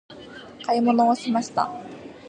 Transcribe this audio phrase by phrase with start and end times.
[0.65, 1.69] 買い物をしました。